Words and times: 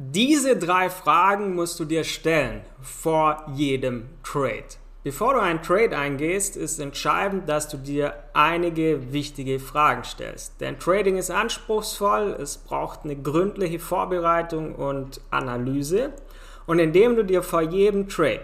Diese 0.00 0.56
drei 0.56 0.90
Fragen 0.90 1.56
musst 1.56 1.80
du 1.80 1.84
dir 1.84 2.04
stellen 2.04 2.60
vor 2.80 3.44
jedem 3.56 4.08
Trade. 4.22 4.76
Bevor 5.02 5.34
du 5.34 5.40
einen 5.40 5.60
Trade 5.60 5.98
eingehst, 5.98 6.56
ist 6.56 6.78
entscheidend, 6.78 7.48
dass 7.48 7.68
du 7.68 7.78
dir 7.78 8.14
einige 8.32 9.12
wichtige 9.12 9.58
Fragen 9.58 10.04
stellst. 10.04 10.60
Denn 10.60 10.78
Trading 10.78 11.16
ist 11.16 11.32
anspruchsvoll, 11.32 12.36
es 12.40 12.58
braucht 12.58 13.00
eine 13.02 13.16
gründliche 13.16 13.80
Vorbereitung 13.80 14.76
und 14.76 15.20
Analyse. 15.30 16.12
Und 16.66 16.78
indem 16.78 17.16
du 17.16 17.24
dir 17.24 17.42
vor 17.42 17.62
jedem 17.62 18.08
Trade 18.08 18.42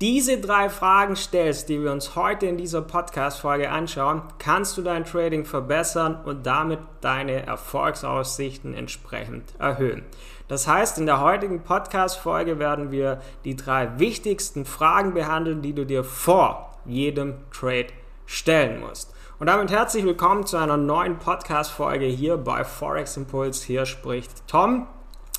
diese 0.00 0.38
drei 0.38 0.68
Fragen 0.68 1.16
stellst, 1.16 1.68
die 1.68 1.82
wir 1.82 1.90
uns 1.90 2.14
heute 2.14 2.46
in 2.46 2.56
dieser 2.56 2.82
Podcast-Folge 2.82 3.68
anschauen, 3.68 4.22
kannst 4.38 4.78
du 4.78 4.82
dein 4.82 5.04
Trading 5.04 5.44
verbessern 5.44 6.20
und 6.24 6.46
damit 6.46 6.78
deine 7.00 7.44
Erfolgsaussichten 7.44 8.74
entsprechend 8.74 9.54
erhöhen. 9.58 10.04
Das 10.46 10.68
heißt, 10.68 10.98
in 10.98 11.06
der 11.06 11.20
heutigen 11.20 11.64
Podcast-Folge 11.64 12.60
werden 12.60 12.92
wir 12.92 13.20
die 13.44 13.56
drei 13.56 13.98
wichtigsten 13.98 14.64
Fragen 14.66 15.14
behandeln, 15.14 15.62
die 15.62 15.72
du 15.72 15.84
dir 15.84 16.04
vor 16.04 16.78
jedem 16.84 17.34
Trade 17.50 17.88
stellen 18.24 18.78
musst. 18.78 19.12
Und 19.40 19.48
damit 19.48 19.72
herzlich 19.72 20.04
willkommen 20.04 20.46
zu 20.46 20.58
einer 20.58 20.76
neuen 20.76 21.18
Podcast-Folge 21.18 22.06
hier 22.06 22.36
bei 22.36 22.62
Forex 22.62 23.16
Impulse. 23.16 23.66
Hier 23.66 23.84
spricht 23.84 24.46
Tom 24.46 24.86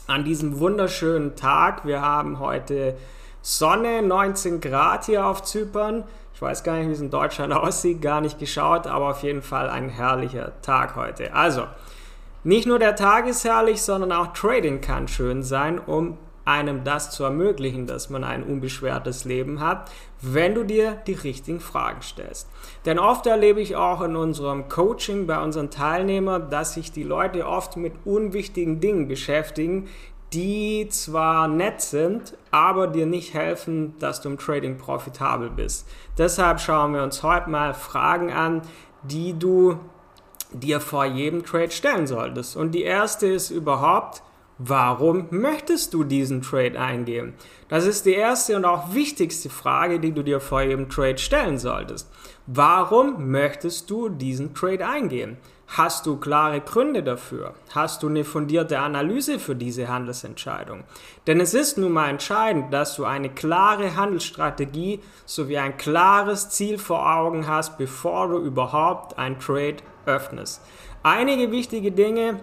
an 0.06 0.26
diesem 0.26 0.60
wunderschönen 0.60 1.38
Tag. 1.38 1.86
Wir 1.86 2.02
haben 2.02 2.40
heute 2.40 2.98
Sonne, 3.42 4.02
19 4.02 4.62
Grad 4.62 5.06
hier 5.06 5.26
auf 5.26 5.44
Zypern. 5.44 6.04
Ich 6.34 6.42
weiß 6.42 6.64
gar 6.64 6.78
nicht, 6.78 6.88
wie 6.88 6.94
es 6.94 7.02
in 7.02 7.10
Deutschland 7.10 7.54
aussieht, 7.54 8.02
gar 8.02 8.22
nicht 8.22 8.40
geschaut, 8.40 8.88
aber 8.88 9.10
auf 9.10 9.24
jeden 9.24 9.42
Fall 9.42 9.70
ein 9.70 9.90
herrlicher 9.90 10.54
Tag 10.62 10.96
heute. 10.96 11.34
Also, 11.34 11.64
nicht 12.44 12.68
nur 12.68 12.80
der 12.80 12.96
Tag 12.96 13.28
ist 13.28 13.44
herrlich, 13.44 13.82
sondern 13.82 14.12
auch 14.12 14.34
Trading 14.34 14.82
kann 14.82 15.08
schön 15.08 15.44
sein, 15.44 15.80
um 15.80 16.18
einem 16.50 16.84
das 16.84 17.12
zu 17.12 17.24
ermöglichen, 17.24 17.86
dass 17.86 18.10
man 18.10 18.24
ein 18.24 18.44
unbeschwertes 18.44 19.24
Leben 19.24 19.60
hat, 19.60 19.92
wenn 20.22 20.56
du 20.56 20.64
dir 20.64 20.98
die 21.06 21.14
richtigen 21.14 21.60
Fragen 21.60 22.02
stellst. 22.02 22.50
Denn 22.86 22.98
oft 22.98 23.28
erlebe 23.28 23.62
ich 23.62 23.76
auch 23.76 24.02
in 24.02 24.16
unserem 24.16 24.68
Coaching 24.68 25.28
bei 25.28 25.42
unseren 25.42 25.70
Teilnehmern, 25.70 26.50
dass 26.50 26.74
sich 26.74 26.92
die 26.92 27.04
Leute 27.04 27.46
oft 27.46 27.78
mit 27.78 27.94
unwichtigen 28.04 28.80
Dingen 28.80 29.08
beschäftigen, 29.08 29.88
die 30.34 30.88
zwar 30.90 31.48
nett 31.48 31.82
sind, 31.82 32.38
aber 32.52 32.88
dir 32.88 33.06
nicht 33.06 33.34
helfen, 33.34 33.96
dass 34.00 34.22
du 34.22 34.30
im 34.30 34.38
Trading 34.38 34.78
profitabel 34.78 35.50
bist. 35.50 35.88
Deshalb 36.18 36.60
schauen 36.60 36.94
wir 36.94 37.04
uns 37.04 37.24
heute 37.24 37.50
mal 37.50 37.74
Fragen 37.74 38.32
an, 38.32 38.62
die 39.04 39.38
du 39.38 39.80
dir 40.52 40.80
vor 40.82 41.06
jedem 41.06 41.44
Trade 41.44 41.72
stellen 41.72 42.08
solltest. 42.08 42.56
Und 42.56 42.72
die 42.72 42.84
erste 42.84 43.28
ist 43.28 43.50
überhaupt, 43.50 44.22
warum 44.58 45.28
möchtest 45.30 45.94
du 45.94 46.04
diesen 46.04 46.42
Trade 46.42 46.80
eingehen? 46.80 47.34
Das 47.68 47.86
ist 47.86 48.06
die 48.06 48.14
erste 48.14 48.56
und 48.56 48.66
auch 48.66 48.94
wichtigste 48.94 49.50
Frage, 49.50 50.00
die 50.00 50.12
du 50.12 50.24
dir 50.24 50.40
vor 50.40 50.62
jedem 50.62 50.90
Trade 50.90 51.18
stellen 51.18 51.58
solltest. 51.58 52.10
Warum 52.46 53.32
möchtest 53.32 53.90
du 53.90 54.10
diesen 54.10 54.54
Trade 54.54 54.86
eingehen? 54.86 55.38
Hast 55.78 56.08
du 56.08 56.18
klare 56.18 56.62
Gründe 56.62 57.04
dafür? 57.04 57.54
Hast 57.76 58.02
du 58.02 58.08
eine 58.08 58.24
fundierte 58.24 58.80
Analyse 58.80 59.38
für 59.38 59.56
diese 59.56 59.88
Handelsentscheidung? 59.88 60.84
Denn 61.28 61.40
es 61.40 61.54
ist 61.54 61.78
nun 61.78 61.92
mal 61.92 62.10
entscheidend, 62.10 62.74
dass 62.74 62.96
du 62.96 63.06
eine 63.06 63.30
klare 63.30 63.96
Handelsstrategie 63.96 65.00
sowie 65.28 65.60
ein 65.60 65.78
klares 65.78 66.50
Ziel 66.50 66.80
vor 66.80 67.08
Augen 67.16 67.48
hast, 67.48 67.78
bevor 67.78 68.30
du 68.30 68.40
überhaupt 68.40 69.20
ein 69.20 69.40
Trade 69.40 69.78
öffnest. 70.08 70.62
Einige 71.04 71.52
wichtige 71.52 71.92
Dinge, 71.92 72.40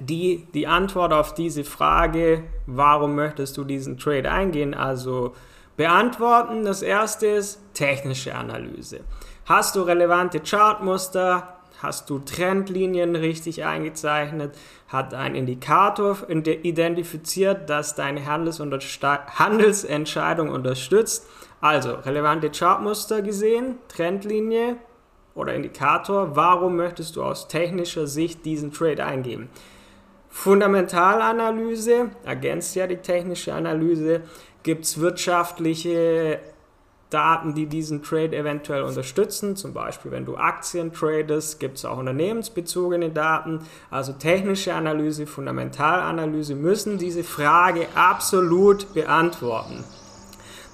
die 0.00 0.48
die 0.52 0.66
Antwort 0.66 1.12
auf 1.12 1.34
diese 1.34 1.62
Frage, 1.62 2.42
warum 2.66 3.14
möchtest 3.14 3.56
du 3.56 3.62
diesen 3.62 3.98
Trade 3.98 4.30
eingehen, 4.30 4.74
also 4.74 5.34
beantworten. 5.76 6.64
Das 6.64 6.82
erste 6.82 7.28
ist 7.28 7.60
technische 7.72 8.34
Analyse. 8.34 9.00
Hast 9.46 9.76
du 9.76 9.82
relevante 9.82 10.40
Chartmuster? 10.40 11.57
Hast 11.80 12.10
du 12.10 12.18
Trendlinien 12.18 13.14
richtig 13.14 13.64
eingezeichnet? 13.64 14.58
Hat 14.88 15.14
ein 15.14 15.36
Indikator 15.36 16.16
identifiziert, 16.28 17.70
das 17.70 17.94
deine 17.94 18.26
Handelsentscheidung 18.26 20.48
unterstützt? 20.48 21.28
Also 21.60 21.94
relevante 21.94 22.50
Chartmuster 22.50 23.22
gesehen, 23.22 23.76
Trendlinie 23.86 24.74
oder 25.36 25.54
Indikator. 25.54 26.34
Warum 26.34 26.74
möchtest 26.74 27.14
du 27.14 27.22
aus 27.22 27.46
technischer 27.46 28.08
Sicht 28.08 28.44
diesen 28.44 28.72
Trade 28.72 29.04
eingeben? 29.04 29.48
Fundamentalanalyse 30.30 32.10
ergänzt 32.24 32.74
ja 32.74 32.88
die 32.88 32.96
technische 32.96 33.54
Analyse. 33.54 34.22
Gibt 34.64 34.84
es 34.84 35.00
wirtschaftliche 35.00 36.40
Daten, 37.10 37.54
die 37.54 37.66
diesen 37.66 38.02
Trade 38.02 38.36
eventuell 38.36 38.82
unterstützen. 38.82 39.56
Zum 39.56 39.72
Beispiel, 39.72 40.10
wenn 40.10 40.26
du 40.26 40.36
Aktien 40.36 40.92
tradest, 40.92 41.58
gibt 41.58 41.78
es 41.78 41.84
auch 41.84 41.98
unternehmensbezogene 41.98 43.10
Daten. 43.10 43.60
Also 43.90 44.12
technische 44.12 44.74
Analyse, 44.74 45.26
Fundamentalanalyse 45.26 46.54
müssen 46.54 46.98
diese 46.98 47.24
Frage 47.24 47.86
absolut 47.94 48.92
beantworten. 48.92 49.84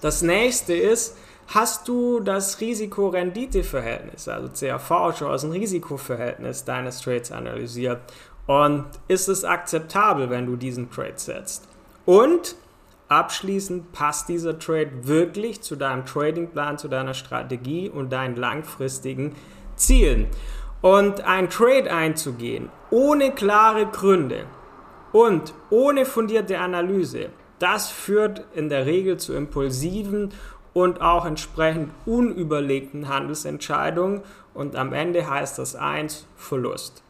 Das 0.00 0.22
nächste 0.22 0.74
ist, 0.74 1.16
hast 1.46 1.86
du 1.86 2.20
das 2.20 2.60
Risiko-Rendite-Verhältnis, 2.60 4.28
also 4.28 4.48
CRV, 4.48 5.16
schon 5.16 5.28
aus 5.28 5.42
dem 5.42 5.52
Risikoverhältnis 5.52 6.64
deines 6.64 7.00
Trades 7.00 7.30
analysiert? 7.30 8.00
Und 8.46 8.86
ist 9.08 9.28
es 9.28 9.44
akzeptabel, 9.44 10.30
wenn 10.30 10.46
du 10.46 10.56
diesen 10.56 10.90
Trade 10.90 11.14
setzt? 11.16 11.68
Und 12.04 12.56
Abschließend 13.14 13.92
passt 13.92 14.28
dieser 14.28 14.58
Trade 14.58 14.90
wirklich 15.02 15.60
zu 15.60 15.76
deinem 15.76 16.04
Tradingplan, 16.04 16.78
zu 16.78 16.88
deiner 16.88 17.14
Strategie 17.14 17.88
und 17.88 18.12
deinen 18.12 18.34
langfristigen 18.34 19.36
Zielen. 19.76 20.26
Und 20.80 21.20
ein 21.20 21.48
Trade 21.48 21.94
einzugehen 21.94 22.70
ohne 22.90 23.30
klare 23.30 23.86
Gründe 23.86 24.46
und 25.12 25.54
ohne 25.70 26.06
fundierte 26.06 26.58
Analyse, 26.58 27.28
das 27.60 27.88
führt 27.88 28.42
in 28.52 28.68
der 28.68 28.84
Regel 28.84 29.16
zu 29.16 29.32
impulsiven 29.34 30.32
und 30.72 31.00
auch 31.00 31.24
entsprechend 31.24 31.92
unüberlegten 32.06 33.08
Handelsentscheidungen 33.08 34.22
und 34.54 34.74
am 34.74 34.92
Ende 34.92 35.30
heißt 35.30 35.56
das 35.60 35.76
eins 35.76 36.26
Verlust. 36.34 37.04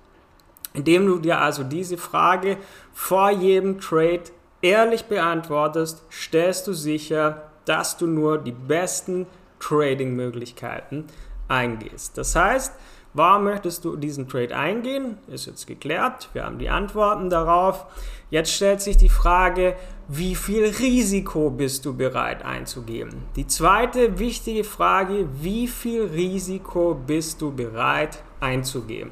Indem 0.74 1.06
du 1.06 1.18
dir 1.18 1.40
also 1.40 1.64
diese 1.64 1.96
Frage 1.96 2.58
vor 2.92 3.30
jedem 3.30 3.80
Trade 3.80 4.24
ehrlich 4.64 5.04
beantwortest, 5.04 6.02
stellst 6.10 6.66
du 6.66 6.72
sicher, 6.72 7.50
dass 7.66 7.98
du 7.98 8.06
nur 8.06 8.38
die 8.38 8.52
besten 8.52 9.26
Trading-Möglichkeiten 9.60 11.04
eingehst. 11.48 12.16
Das 12.16 12.34
heißt, 12.34 12.72
warum 13.12 13.44
möchtest 13.44 13.84
du 13.84 13.96
diesen 13.96 14.26
Trade 14.26 14.56
eingehen? 14.56 15.18
Ist 15.28 15.46
jetzt 15.46 15.66
geklärt. 15.66 16.30
Wir 16.32 16.44
haben 16.44 16.58
die 16.58 16.70
Antworten 16.70 17.28
darauf. 17.28 17.84
Jetzt 18.30 18.52
stellt 18.52 18.80
sich 18.80 18.96
die 18.96 19.10
Frage, 19.10 19.76
wie 20.08 20.34
viel 20.34 20.64
Risiko 20.64 21.50
bist 21.50 21.84
du 21.84 21.94
bereit 21.94 22.42
einzugeben? 22.44 23.26
Die 23.36 23.46
zweite 23.46 24.18
wichtige 24.18 24.64
Frage, 24.64 25.28
wie 25.40 25.68
viel 25.68 26.04
Risiko 26.04 26.94
bist 26.94 27.42
du 27.42 27.52
bereit 27.52 28.22
einzugeben? 28.40 29.10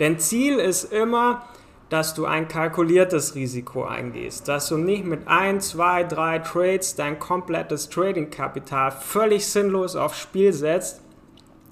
Denn 0.00 0.18
Ziel 0.18 0.58
ist 0.58 0.92
immer, 0.92 1.42
dass 1.88 2.14
du 2.14 2.26
ein 2.26 2.48
kalkuliertes 2.48 3.34
Risiko 3.34 3.84
eingehst, 3.84 4.48
dass 4.48 4.68
du 4.68 4.76
nicht 4.76 5.04
mit 5.04 5.26
ein, 5.26 5.60
zwei, 5.60 6.04
drei 6.04 6.38
Trades 6.38 6.94
dein 6.96 7.18
komplettes 7.18 7.88
Trading-Kapital 7.88 8.90
völlig 8.92 9.46
sinnlos 9.46 9.96
aufs 9.96 10.18
Spiel 10.18 10.52
setzt, 10.52 11.00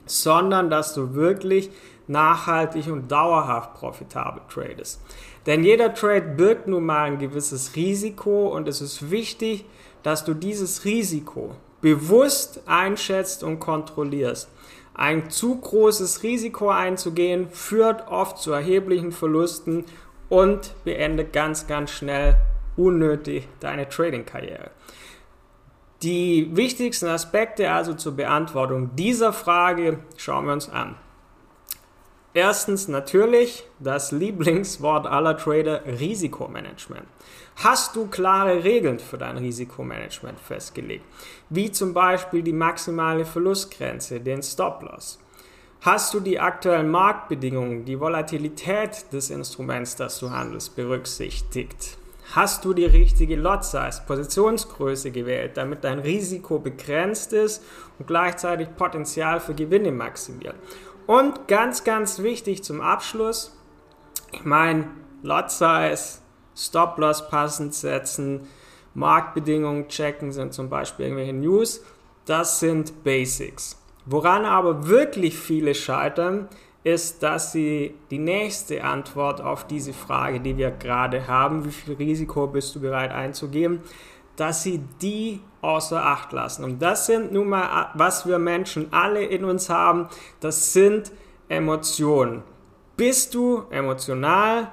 sondern 0.06 0.70
dass 0.70 0.94
du 0.94 1.14
wirklich 1.14 1.70
nachhaltig 2.06 2.86
und 2.86 3.10
dauerhaft 3.10 3.74
profitabel 3.74 4.42
tradest. 4.48 5.00
Denn 5.44 5.64
jeder 5.64 5.92
Trade 5.92 6.34
birgt 6.36 6.66
nun 6.66 6.86
mal 6.86 7.04
ein 7.04 7.18
gewisses 7.18 7.76
Risiko 7.76 8.48
und 8.48 8.68
es 8.68 8.80
ist 8.80 9.10
wichtig, 9.10 9.64
dass 10.02 10.24
du 10.24 10.34
dieses 10.34 10.84
Risiko 10.84 11.54
bewusst 11.80 12.62
einschätzt 12.66 13.42
und 13.42 13.58
kontrollierst. 13.58 14.48
Ein 14.94 15.28
zu 15.28 15.56
großes 15.56 16.22
Risiko 16.22 16.70
einzugehen 16.70 17.50
führt 17.50 18.08
oft 18.08 18.38
zu 18.38 18.52
erheblichen 18.52 19.12
Verlusten 19.12 19.84
und 20.28 20.74
beende 20.84 21.24
ganz, 21.24 21.66
ganz 21.66 21.90
schnell 21.90 22.36
unnötig 22.76 23.48
deine 23.60 23.88
Trading-Karriere. 23.88 24.70
Die 26.02 26.54
wichtigsten 26.54 27.06
Aspekte 27.06 27.70
also 27.70 27.94
zur 27.94 28.16
Beantwortung 28.16 28.94
dieser 28.96 29.32
Frage 29.32 30.00
schauen 30.16 30.46
wir 30.46 30.52
uns 30.52 30.68
an. 30.68 30.96
Erstens 32.34 32.86
natürlich 32.86 33.64
das 33.78 34.12
Lieblingswort 34.12 35.06
aller 35.06 35.38
Trader 35.38 35.86
Risikomanagement. 35.86 37.06
Hast 37.56 37.96
du 37.96 38.08
klare 38.08 38.62
Regeln 38.62 38.98
für 38.98 39.16
dein 39.16 39.38
Risikomanagement 39.38 40.38
festgelegt, 40.38 41.06
wie 41.48 41.72
zum 41.72 41.94
Beispiel 41.94 42.42
die 42.42 42.52
maximale 42.52 43.24
Verlustgrenze, 43.24 44.20
den 44.20 44.42
Stop-Loss? 44.42 45.18
Hast 45.86 46.12
du 46.14 46.18
die 46.18 46.40
aktuellen 46.40 46.90
Marktbedingungen, 46.90 47.84
die 47.84 48.00
Volatilität 48.00 49.12
des 49.12 49.30
Instruments, 49.30 49.94
das 49.94 50.18
du 50.18 50.30
handelst, 50.30 50.74
berücksichtigt? 50.74 51.96
Hast 52.34 52.64
du 52.64 52.74
die 52.74 52.86
richtige 52.86 53.36
Lot 53.36 53.64
Size, 53.64 54.02
Positionsgröße 54.04 55.12
gewählt, 55.12 55.56
damit 55.56 55.84
dein 55.84 56.00
Risiko 56.00 56.58
begrenzt 56.58 57.32
ist 57.32 57.62
und 58.00 58.08
gleichzeitig 58.08 58.74
Potenzial 58.74 59.38
für 59.38 59.54
Gewinne 59.54 59.92
maximiert? 59.92 60.56
Und 61.06 61.46
ganz, 61.46 61.84
ganz 61.84 62.18
wichtig 62.18 62.64
zum 62.64 62.80
Abschluss, 62.80 63.56
ich 64.32 64.44
meine, 64.44 64.88
Lot 65.22 65.52
Size, 65.52 66.18
Stop 66.56 66.98
Loss 66.98 67.28
passend 67.28 67.74
setzen, 67.74 68.48
Marktbedingungen 68.94 69.86
checken 69.86 70.32
sind 70.32 70.52
zum 70.52 70.68
Beispiel 70.68 71.06
irgendwelche 71.06 71.32
News. 71.32 71.80
Das 72.24 72.58
sind 72.58 73.04
Basics. 73.04 73.85
Woran 74.06 74.44
aber 74.44 74.86
wirklich 74.86 75.36
viele 75.36 75.74
scheitern, 75.74 76.48
ist, 76.84 77.24
dass 77.24 77.50
sie 77.50 77.94
die 78.12 78.20
nächste 78.20 78.84
Antwort 78.84 79.40
auf 79.40 79.66
diese 79.66 79.92
Frage, 79.92 80.38
die 80.38 80.56
wir 80.56 80.70
gerade 80.70 81.26
haben, 81.26 81.64
wie 81.64 81.72
viel 81.72 81.94
Risiko 81.94 82.46
bist 82.46 82.76
du 82.76 82.80
bereit 82.80 83.10
einzugeben, 83.10 83.80
dass 84.36 84.62
sie 84.62 84.78
die 85.02 85.40
außer 85.62 86.00
Acht 86.00 86.32
lassen. 86.32 86.62
Und 86.62 86.80
das 86.80 87.06
sind 87.06 87.32
nun 87.32 87.48
mal, 87.48 87.90
was 87.94 88.24
wir 88.24 88.38
Menschen 88.38 88.92
alle 88.92 89.24
in 89.24 89.44
uns 89.44 89.68
haben, 89.68 90.08
das 90.38 90.72
sind 90.72 91.10
Emotionen. 91.48 92.44
Bist 92.96 93.34
du 93.34 93.64
emotional 93.70 94.70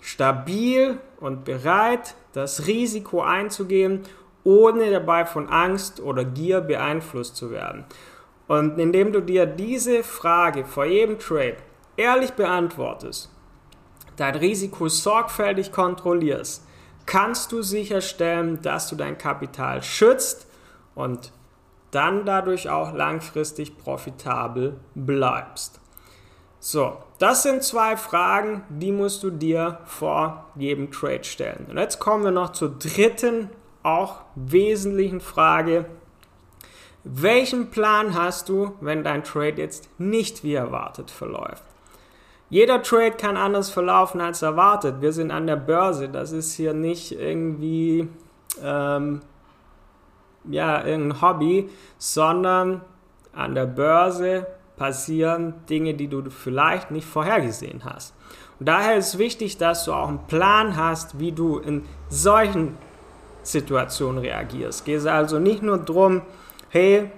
stabil 0.00 1.00
und 1.18 1.44
bereit, 1.44 2.14
das 2.32 2.68
Risiko 2.68 3.20
einzugehen, 3.22 4.02
ohne 4.44 4.92
dabei 4.92 5.24
von 5.24 5.48
Angst 5.48 6.00
oder 6.00 6.24
Gier 6.24 6.60
beeinflusst 6.60 7.34
zu 7.34 7.50
werden? 7.50 7.84
Und 8.48 8.78
indem 8.78 9.12
du 9.12 9.20
dir 9.20 9.46
diese 9.46 10.02
Frage 10.02 10.64
vor 10.64 10.84
jedem 10.84 11.18
Trade 11.18 11.56
ehrlich 11.96 12.32
beantwortest, 12.32 13.30
dein 14.16 14.34
Risiko 14.34 14.88
sorgfältig 14.88 15.72
kontrollierst, 15.72 16.66
kannst 17.06 17.52
du 17.52 17.62
sicherstellen, 17.62 18.60
dass 18.62 18.88
du 18.88 18.96
dein 18.96 19.18
Kapital 19.18 19.82
schützt 19.82 20.46
und 20.94 21.32
dann 21.90 22.24
dadurch 22.24 22.68
auch 22.68 22.92
langfristig 22.94 23.76
profitabel 23.78 24.76
bleibst. 24.94 25.80
So, 26.58 26.96
das 27.18 27.42
sind 27.42 27.64
zwei 27.64 27.96
Fragen, 27.96 28.62
die 28.68 28.92
musst 28.92 29.22
du 29.24 29.30
dir 29.30 29.80
vor 29.84 30.46
jedem 30.54 30.90
Trade 30.92 31.24
stellen. 31.24 31.66
Und 31.68 31.76
jetzt 31.76 31.98
kommen 31.98 32.24
wir 32.24 32.30
noch 32.30 32.52
zur 32.52 32.70
dritten, 32.78 33.50
auch 33.82 34.20
wesentlichen 34.36 35.20
Frage. 35.20 35.86
Welchen 37.04 37.70
Plan 37.70 38.14
hast 38.14 38.48
du, 38.48 38.74
wenn 38.80 39.02
dein 39.02 39.24
Trade 39.24 39.60
jetzt 39.60 39.88
nicht 39.98 40.44
wie 40.44 40.54
erwartet 40.54 41.10
verläuft? 41.10 41.64
Jeder 42.48 42.82
Trade 42.82 43.12
kann 43.12 43.36
anders 43.36 43.70
verlaufen 43.70 44.20
als 44.20 44.42
erwartet. 44.42 44.96
Wir 45.00 45.12
sind 45.12 45.30
an 45.30 45.46
der 45.46 45.56
Börse. 45.56 46.08
Das 46.08 46.32
ist 46.32 46.54
hier 46.54 46.74
nicht 46.74 47.12
irgendwie 47.12 48.08
ähm, 48.62 49.20
ja, 50.44 50.84
irgendein 50.84 51.22
Hobby, 51.22 51.70
sondern 51.98 52.82
an 53.32 53.54
der 53.54 53.66
Börse 53.66 54.46
passieren 54.76 55.54
Dinge, 55.68 55.94
die 55.94 56.08
du 56.08 56.28
vielleicht 56.30 56.90
nicht 56.90 57.06
vorhergesehen 57.06 57.84
hast. 57.84 58.14
Und 58.60 58.68
daher 58.68 58.96
ist 58.96 59.18
wichtig, 59.18 59.56
dass 59.56 59.84
du 59.84 59.92
auch 59.92 60.08
einen 60.08 60.26
Plan 60.26 60.76
hast, 60.76 61.18
wie 61.18 61.32
du 61.32 61.58
in 61.58 61.84
solchen 62.08 62.76
Situationen 63.42 64.18
reagierst. 64.18 64.84
Geht 64.84 64.98
es 64.98 65.06
also 65.06 65.38
nicht 65.38 65.62
nur 65.62 65.78
darum, 65.78 66.22
hey, 66.72 67.10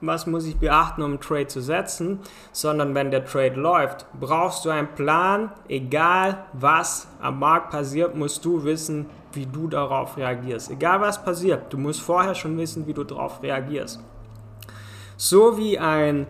was 0.00 0.26
muss 0.26 0.46
ich 0.46 0.56
beachten, 0.56 1.02
um 1.02 1.12
einen 1.12 1.20
Trade 1.20 1.46
zu 1.46 1.60
setzen, 1.60 2.20
sondern 2.52 2.94
wenn 2.94 3.10
der 3.10 3.24
Trade 3.24 3.54
läuft, 3.54 4.06
brauchst 4.18 4.64
du 4.64 4.70
einen 4.70 4.94
Plan, 4.94 5.52
egal 5.68 6.46
was 6.54 7.06
am 7.20 7.38
Markt 7.38 7.70
passiert, 7.70 8.16
musst 8.16 8.44
du 8.46 8.64
wissen, 8.64 9.10
wie 9.32 9.44
du 9.44 9.68
darauf 9.68 10.16
reagierst. 10.16 10.70
Egal 10.70 11.02
was 11.02 11.22
passiert, 11.22 11.70
du 11.72 11.76
musst 11.76 12.00
vorher 12.00 12.34
schon 12.34 12.56
wissen, 12.56 12.86
wie 12.86 12.94
du 12.94 13.04
darauf 13.04 13.42
reagierst. 13.42 14.00
So 15.18 15.58
wie 15.58 15.78
ein 15.78 16.26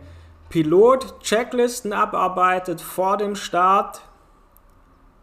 Pilot 0.48 1.20
Checklisten 1.20 1.92
abarbeitet 1.92 2.80
vor 2.80 3.16
dem 3.16 3.36
Start, 3.36 4.02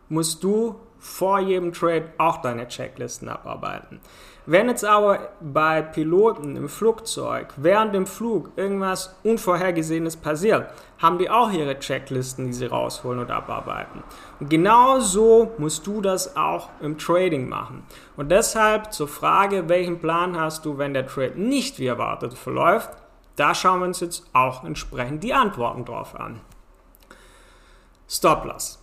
musst 0.07 0.41
du 0.43 0.75
vor 0.99 1.39
jedem 1.39 1.73
Trade 1.73 2.11
auch 2.17 2.37
deine 2.41 2.67
Checklisten 2.67 3.29
abarbeiten. 3.29 4.01
Wenn 4.45 4.67
jetzt 4.67 4.83
aber 4.83 5.29
bei 5.41 5.81
Piloten 5.81 6.55
im 6.55 6.69
Flugzeug 6.69 7.53
während 7.57 7.93
dem 7.93 8.07
Flug 8.07 8.49
irgendwas 8.55 9.15
Unvorhergesehenes 9.23 10.17
passiert, 10.17 10.71
haben 10.97 11.19
die 11.19 11.29
auch 11.29 11.51
ihre 11.51 11.77
Checklisten, 11.77 12.47
die 12.47 12.53
sie 12.53 12.65
rausholen 12.65 13.19
und 13.19 13.29
abarbeiten. 13.29 14.03
Und 14.39 14.49
genau 14.49 14.99
so 14.99 15.51
musst 15.59 15.85
du 15.85 16.01
das 16.01 16.35
auch 16.35 16.69
im 16.81 16.97
Trading 16.97 17.47
machen. 17.47 17.83
Und 18.17 18.31
deshalb 18.31 18.91
zur 18.91 19.07
Frage, 19.07 19.69
welchen 19.69 19.99
Plan 19.99 20.39
hast 20.39 20.65
du, 20.65 20.79
wenn 20.79 20.95
der 20.95 21.05
Trade 21.05 21.39
nicht 21.39 21.77
wie 21.77 21.87
erwartet 21.87 22.33
verläuft, 22.33 22.89
da 23.35 23.53
schauen 23.53 23.81
wir 23.81 23.85
uns 23.85 23.99
jetzt 23.99 24.25
auch 24.33 24.63
entsprechend 24.63 25.23
die 25.23 25.33
Antworten 25.33 25.85
drauf 25.85 26.19
an. 26.19 26.41
Stop-Loss. 28.09 28.79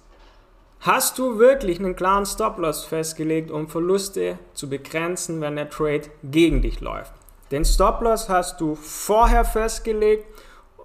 Hast 0.87 1.19
du 1.19 1.41
wirklich 1.41 1.81
einen 1.81 1.97
klaren 1.97 2.27
Stop-Loss 2.27 2.85
festgelegt, 2.85 3.51
um 3.51 3.69
Verluste 3.69 4.39
zu 4.55 4.69
begrenzen, 4.69 5.41
wenn 5.41 5.57
der 5.57 5.69
Trade 5.69 6.03
gegen 6.23 6.63
dich 6.63 6.81
läuft? 6.81 7.13
Den 7.51 7.65
Stop-Loss 7.65 8.29
hast 8.29 8.61
du 8.61 8.77
vorher 8.77 9.45
festgelegt 9.45 10.27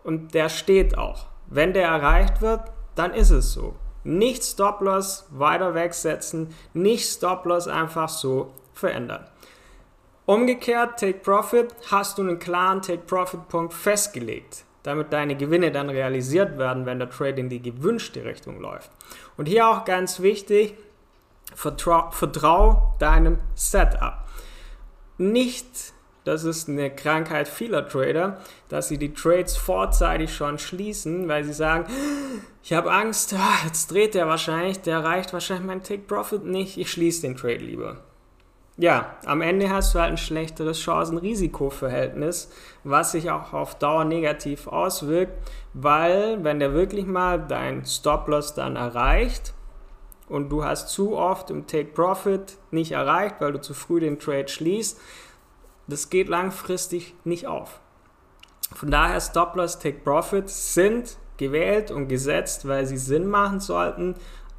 und 0.04 0.34
der 0.34 0.50
steht 0.50 0.98
auch. 0.98 1.28
Wenn 1.46 1.74
der 1.74 1.88
erreicht 1.88 2.42
wird, 2.42 2.62
dann 2.96 3.14
ist 3.14 3.30
es 3.30 3.54
so. 3.54 3.76
Nicht 4.04 4.44
Stop-Loss 4.44 5.28
weiter 5.30 5.76
wegsetzen, 5.76 6.48
nicht 6.74 7.08
Stop-Loss 7.08 7.68
einfach 7.68 8.10
so 8.10 8.54
verändern. 8.74 9.28
Umgekehrt, 10.26 11.00
Take 11.00 11.20
Profit, 11.20 11.76
hast 11.92 12.18
du 12.18 12.24
einen 12.24 12.40
klaren 12.40 12.82
Take 12.82 13.04
Profit 13.06 13.48
Punkt 13.50 13.76
festgelegt, 13.76 14.66
damit 14.84 15.14
deine 15.14 15.36
Gewinne 15.36 15.72
dann 15.72 15.90
realisiert 15.90 16.58
werden, 16.58 16.86
wenn 16.86 17.00
der 17.00 17.10
Trade 17.10 17.40
in 17.40 17.50
die 17.50 17.62
gewünschte 17.62 18.26
Richtung 18.26 18.60
läuft. 18.60 18.92
Und 19.38 19.48
hier 19.48 19.68
auch 19.68 19.86
ganz 19.86 20.22
wichtig, 20.22 20.76
vertrau, 21.56 22.10
vertrau 22.12 22.96
deinem 23.00 23.38
Setup. 23.56 24.26
Nicht, 25.18 25.94
das 26.24 26.44
ist 26.44 26.68
eine 26.68 26.90
Krankheit 26.90 27.48
vieler 27.48 27.88
Trader, 27.88 28.40
dass 28.70 28.88
sie 28.88 28.98
die 28.98 29.14
Trades 29.14 29.58
vorzeitig 29.58 30.34
schon 30.34 30.58
schließen, 30.58 31.28
weil 31.28 31.44
sie 31.44 31.54
sagen, 31.54 31.86
ich 32.64 32.74
habe 32.74 32.92
Angst, 32.92 33.34
ah, 33.34 33.66
jetzt 33.66 33.92
dreht 33.92 34.16
der 34.16 34.28
wahrscheinlich, 34.28 34.82
der 34.82 34.98
erreicht 34.98 35.34
wahrscheinlich 35.34 35.66
mein 35.66 35.84
Take 35.84 36.04
Profit 36.04 36.46
nicht, 36.46 36.78
ich 36.78 36.92
schließe 36.92 37.22
den 37.22 37.36
Trade 37.36 37.58
lieber 37.58 38.04
ja, 38.82 39.16
am 39.26 39.42
Ende 39.42 39.70
hast 39.70 39.94
du 39.94 40.00
halt 40.00 40.10
ein 40.10 40.18
schlechteres 40.18 40.80
Chancen-Risiko-Verhältnis, 40.80 42.52
was 42.84 43.12
sich 43.12 43.30
auch 43.30 43.54
auf 43.54 43.76
Dauer 43.76 44.06
negativ 44.06 44.66
auswirkt, 44.66 45.34
weil 45.76 46.44
wenn 46.44 46.60
der 46.60 46.74
wirklich 46.74 47.06
mal 47.06 47.40
dein 47.40 47.86
Stop-Loss 47.86 48.56
dann 48.56 48.78
erreicht 48.78 49.54
und 50.28 50.50
du 50.50 50.64
hast 50.64 50.90
zu 50.90 51.16
oft 51.16 51.52
im 51.52 51.68
Take-Profit 51.68 52.58
nicht 52.72 52.94
erreicht, 52.94 53.36
weil 53.38 53.54
du 53.54 53.62
zu 53.62 53.76
früh 53.76 54.00
den 54.00 54.18
Trade 54.18 54.48
schließt, 54.48 55.00
das 55.86 56.10
geht 56.10 56.28
langfristig 56.28 57.14
nicht 57.24 57.46
auf. 57.46 57.80
Von 58.74 58.90
daher 58.90 59.22
Stop-Loss, 59.22 59.78
Take-Profit 59.78 60.50
sind 60.50 61.18
gewählt 61.38 61.92
und 61.92 62.08
gesetzt, 62.08 62.68
weil 62.68 62.88
sie 62.88 62.98
Sinn 62.98 63.28
machen 63.28 63.60
sollten, 63.60 64.16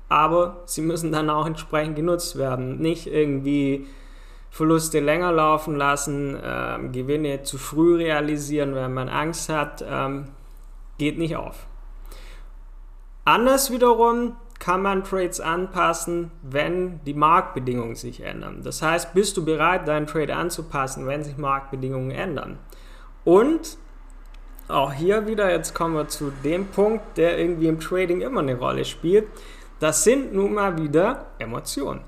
aber 0.09 0.63
sie 0.67 0.83
müssen 0.83 1.11
dann 1.11 1.29
auch 1.29 1.47
entsprechend 1.47 1.97
genutzt 1.97 2.39
werden. 2.39 2.79
Nicht 2.79 3.09
irgendwie 3.09 3.89
Verluste 4.53 5.01
länger 5.01 5.33
laufen 5.33 5.77
lassen, 5.77 6.39
ähm, 6.45 6.93
Gewinne 6.93 7.43
zu 7.43 7.57
früh 7.57 7.97
realisieren, 7.97 8.75
wenn 8.75 8.93
man 8.93 9.09
Angst 9.09 9.49
hat, 9.49 9.83
ähm, 9.89 10.27
geht 10.99 11.17
nicht 11.17 11.37
auf. 11.37 11.67
Anders 13.25 13.71
wiederum 13.71 14.37
kann 14.59 14.83
man 14.83 15.05
Trades 15.05 15.41
anpassen, 15.41 16.31
wenn 16.43 17.01
die 17.05 17.15
Marktbedingungen 17.15 17.97
sich 17.97 18.21
ändern. 18.21 18.61
Das 18.63 18.83
heißt, 18.83 19.15
bist 19.15 19.39
du 19.39 19.45
bereit, 19.45 19.89
deinen 19.89 20.07
Trade 20.07 20.37
anzupassen, 20.37 21.07
wenn 21.07 21.25
sich 21.25 21.39
Marktbedingungen 21.39 22.11
ändern? 22.11 22.59
Und 23.25 23.79
auch 24.69 24.93
hier 24.93 25.27
wieder, 25.27 25.51
jetzt 25.51 25.75
kommen 25.75 25.95
wir 25.95 26.09
zu 26.09 26.31
dem 26.45 26.67
Punkt, 26.67 27.17
der 27.17 27.39
irgendwie 27.39 27.69
im 27.69 27.81
Trading 27.81 28.21
immer 28.21 28.41
eine 28.41 28.57
Rolle 28.57 28.85
spielt. 28.85 29.29
Das 29.81 30.05
sind 30.05 30.35
nun 30.35 30.53
mal 30.53 30.77
wieder 30.77 31.25
Emotionen. 31.39 32.03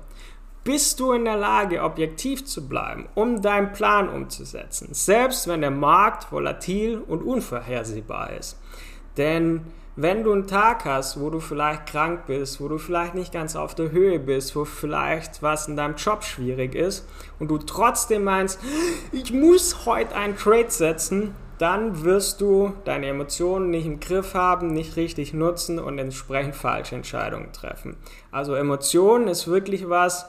Bist 0.65 0.99
du 0.99 1.11
in 1.11 1.25
der 1.25 1.37
Lage, 1.37 1.83
objektiv 1.83 2.43
zu 2.43 2.67
bleiben, 2.67 3.07
um 3.13 3.43
deinen 3.43 3.71
Plan 3.71 4.09
umzusetzen, 4.09 4.87
selbst 4.93 5.47
wenn 5.47 5.61
der 5.61 5.69
Markt 5.69 6.31
volatil 6.31 6.97
und 6.97 7.21
unvorhersehbar 7.21 8.31
ist? 8.33 8.59
Denn 9.15 9.61
wenn 9.95 10.23
du 10.23 10.31
einen 10.33 10.47
Tag 10.47 10.85
hast, 10.85 11.19
wo 11.21 11.29
du 11.29 11.39
vielleicht 11.39 11.85
krank 11.85 12.25
bist, 12.25 12.59
wo 12.59 12.67
du 12.67 12.79
vielleicht 12.79 13.13
nicht 13.13 13.31
ganz 13.31 13.55
auf 13.55 13.75
der 13.75 13.91
Höhe 13.91 14.17
bist, 14.17 14.55
wo 14.55 14.65
vielleicht 14.65 15.43
was 15.43 15.67
in 15.67 15.77
deinem 15.77 15.97
Job 15.97 16.23
schwierig 16.23 16.73
ist 16.73 17.07
und 17.37 17.49
du 17.49 17.59
trotzdem 17.59 18.23
meinst, 18.23 18.59
ich 19.11 19.31
muss 19.31 19.85
heute 19.85 20.15
einen 20.15 20.35
Trade 20.35 20.71
setzen, 20.71 21.35
dann 21.59 22.03
wirst 22.03 22.41
du 22.41 22.73
deine 22.85 23.05
Emotionen 23.05 23.69
nicht 23.69 23.85
im 23.85 23.99
Griff 23.99 24.33
haben, 24.33 24.73
nicht 24.73 24.95
richtig 24.95 25.31
nutzen 25.31 25.77
und 25.77 25.99
entsprechend 25.99 26.55
falsche 26.55 26.95
Entscheidungen 26.95 27.53
treffen. 27.53 27.97
Also 28.31 28.55
Emotionen 28.55 29.27
ist 29.27 29.47
wirklich 29.47 29.87
was, 29.87 30.25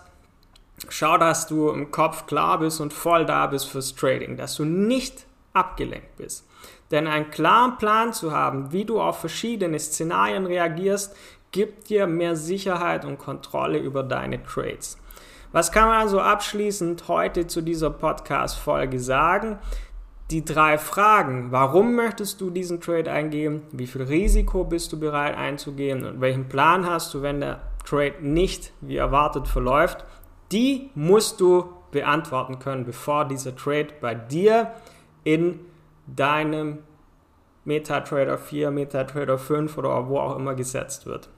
schau, 0.91 1.19
dass 1.19 1.47
du 1.47 1.71
im 1.71 1.91
Kopf 1.91 2.27
klar 2.27 2.59
bist 2.59 2.81
und 2.81 2.93
voll 2.93 3.27
da 3.27 3.47
bist 3.47 3.69
fürs 3.69 3.95
Trading, 3.95 4.37
dass 4.37 4.57
du 4.57 4.65
nicht 4.65 5.27
abgelenkt 5.53 6.17
bist. 6.17 6.47
Denn 6.91 7.07
einen 7.07 7.31
klaren 7.31 7.79
Plan 7.79 8.13
zu 8.13 8.33
haben, 8.33 8.73
wie 8.73 8.85
du 8.85 9.01
auf 9.01 9.21
verschiedene 9.21 9.79
Szenarien 9.79 10.47
reagierst, 10.47 11.17
gibt 11.51 11.89
dir 11.89 12.07
mehr 12.07 12.37
Sicherheit 12.37 13.05
und 13.05 13.19
Kontrolle 13.19 13.79
über 13.79 14.03
deine 14.03 14.43
Trades. 14.43 14.99
Was 15.53 15.73
kann 15.73 15.89
man 15.89 16.01
also 16.01 16.21
abschließend 16.21 17.09
heute 17.09 17.47
zu 17.47 17.63
dieser 17.63 17.91
Podcast-Folge 17.91 19.01
sagen? 19.01 19.59
Die 20.31 20.45
drei 20.45 20.77
Fragen, 20.77 21.53
warum 21.53 21.95
möchtest 21.95 22.41
du 22.41 22.51
diesen 22.51 22.81
Trade 22.81 23.11
eingehen, 23.11 23.63
wie 23.71 23.87
viel 23.87 24.03
Risiko 24.03 24.65
bist 24.65 24.93
du 24.93 24.99
bereit 24.99 25.37
einzugehen 25.37 26.05
und 26.05 26.21
welchen 26.21 26.49
Plan 26.49 26.85
hast 26.85 27.15
du, 27.15 27.23
wenn 27.23 27.41
der 27.41 27.63
Trade 27.85 28.17
nicht 28.21 28.73
wie 28.81 28.97
erwartet 28.97 29.47
verläuft, 29.47 30.05
die 30.53 30.91
musst 30.95 31.41
du 31.41 31.73
beantworten 31.91 32.59
können, 32.59 32.85
bevor 32.85 33.25
dieser 33.25 33.55
Trade 33.57 33.89
bei 34.01 34.15
dir 34.15 34.73
in 35.25 35.61
deinem 36.07 36.79
MetaTrader 37.65 38.39
4, 38.39 38.71
MetaTrader 38.71 39.39
5 39.39 39.77
oder 39.79 40.09
wo 40.09 40.19
auch 40.19 40.37
immer 40.37 40.55
gesetzt 40.55 41.07
wird. 41.07 41.29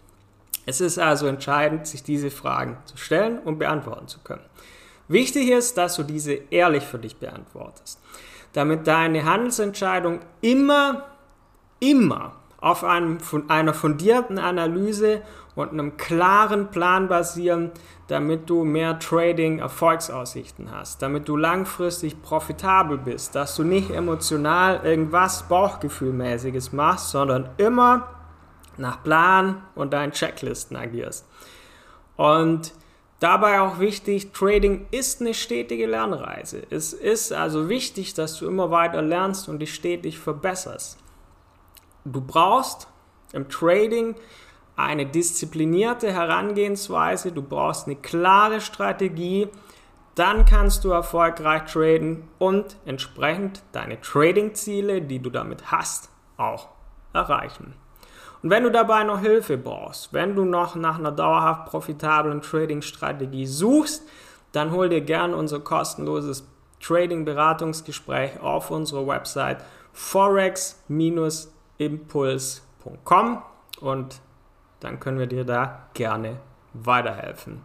Es 0.67 0.83
ist 0.83 0.99
also 0.99 1.27
entscheidend, 1.27 1.87
sich 1.87 2.03
diese 2.03 2.31
Fragen 2.31 2.77
zu 2.85 2.99
stellen 2.99 3.39
und 3.39 3.59
beantworten 3.59 4.09
zu 4.09 4.21
können. 4.21 4.45
Wichtig 5.09 5.49
ist, 5.51 5.79
dass 5.79 5.97
du 5.97 6.03
diese 6.03 6.35
ehrlich 6.51 6.85
für 6.85 6.99
dich 6.99 7.17
beantwortest, 7.17 7.99
damit 8.53 8.87
deine 8.87 9.25
Handelsentscheidung 9.25 10.21
immer, 10.43 11.07
immer 11.81 12.37
auf 12.61 12.83
einem, 12.85 13.19
einer 13.49 13.73
fundierten 13.73 14.39
Analyse 14.39 15.23
und 15.55 15.71
einem 15.71 15.97
klaren 15.97 16.71
Plan 16.71 17.09
basieren, 17.09 17.71
damit 18.09 18.49
du 18.51 18.65
mehr 18.65 18.99
Trading-Erfolgsaussichten 18.99 20.71
hast, 20.73 21.03
damit 21.03 21.29
du 21.29 21.37
langfristig 21.37 22.23
profitabel 22.23 22.99
bist, 22.99 23.35
dass 23.35 23.55
du 23.57 23.65
nicht 23.65 23.91
emotional 23.91 24.81
irgendwas 24.85 25.45
Bauchgefühlmäßiges 25.49 26.73
machst, 26.73 27.11
sondern 27.11 27.51
immer 27.59 28.09
nach 28.77 29.03
Plan 29.03 29.63
und 29.75 29.93
deinen 29.93 30.13
Checklisten 30.13 30.77
agierst. 30.77 31.27
Und 32.17 32.73
dabei 33.21 33.61
auch 33.61 33.79
wichtig, 33.79 34.33
Trading 34.33 34.87
ist 34.91 35.21
eine 35.21 35.35
stetige 35.35 35.87
Lernreise. 35.87 36.63
Es 36.71 36.93
ist 36.93 37.33
also 37.33 37.69
wichtig, 37.69 38.15
dass 38.15 38.39
du 38.39 38.47
immer 38.47 38.71
weiter 38.71 39.03
lernst 39.03 39.49
und 39.49 39.59
dich 39.61 39.75
stetig 39.75 40.19
verbesserst. 40.19 40.99
Du 42.05 42.21
brauchst 42.21 42.89
im 43.33 43.49
Trading 43.49 44.15
eine 44.77 45.07
disziplinierte 45.07 46.13
Herangehensweise, 46.13 47.33
du 47.33 47.43
brauchst 47.43 47.87
eine 47.87 47.97
klare 47.97 48.61
Strategie, 48.61 49.49
dann 50.15 50.45
kannst 50.45 50.85
du 50.85 50.91
erfolgreich 50.91 51.65
traden 51.65 52.29
und 52.39 52.77
entsprechend 52.85 53.63
deine 53.73 54.01
Trading-Ziele, 54.01 55.03
die 55.03 55.21
du 55.21 55.31
damit 55.31 55.71
hast, 55.71 56.11
auch 56.37 56.69
erreichen. 57.13 57.75
Und 58.43 58.51
wenn 58.51 58.63
du 58.63 58.71
dabei 58.71 59.03
noch 59.03 59.21
Hilfe 59.21 59.59
brauchst, 59.59 60.13
wenn 60.13 60.37
du 60.37 60.45
noch 60.45 60.77
nach 60.77 60.99
einer 60.99 61.13
dauerhaft 61.13 61.67
profitablen 61.67 62.41
Trading-Strategie 62.41 63.47
suchst, 63.47 64.09
dann 64.53 64.71
hol 64.71 64.89
dir 64.89 65.01
gerne 65.01 65.37
unser 65.37 65.61
kostenloses 65.61 66.49
Trading-Beratungsgespräch 66.81 68.41
auf 68.41 68.71
unserer 68.71 69.07
Website 69.07 69.59
forex-impuls.com 71.79 73.43
und 73.81 74.21
dann 74.81 75.01
können 75.01 75.19
wir 75.19 75.27
dir 75.27 75.45
da 75.45 75.89
gerne 75.95 76.37
weiterhelfen. 76.73 77.63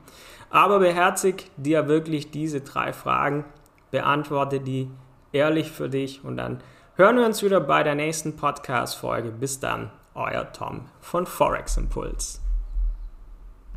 Aber 0.49 0.79
beherzig 0.79 1.49
dir 1.57 1.87
wirklich 1.87 2.31
diese 2.31 2.61
drei 2.61 2.93
Fragen, 2.93 3.45
beantworte 3.91 4.59
die 4.59 4.89
ehrlich 5.31 5.71
für 5.71 5.89
dich 5.89 6.23
und 6.23 6.37
dann 6.37 6.61
hören 6.95 7.17
wir 7.17 7.25
uns 7.25 7.43
wieder 7.43 7.59
bei 7.59 7.83
der 7.83 7.95
nächsten 7.95 8.35
Podcast-Folge. 8.35 9.31
Bis 9.31 9.59
dann, 9.59 9.91
euer 10.13 10.51
Tom 10.53 10.85
von 11.01 11.25
Forex 11.25 11.77
Impuls. 11.77 12.42